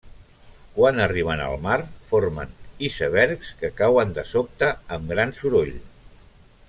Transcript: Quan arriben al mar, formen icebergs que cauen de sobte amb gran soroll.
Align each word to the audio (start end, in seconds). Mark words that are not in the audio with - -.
Quan 0.77 1.01
arriben 1.03 1.43
al 1.47 1.57
mar, 1.65 1.75
formen 2.07 2.55
icebergs 2.87 3.53
que 3.61 3.73
cauen 3.83 4.17
de 4.17 4.25
sobte 4.31 4.71
amb 4.97 5.15
gran 5.15 5.37
soroll. 5.43 5.75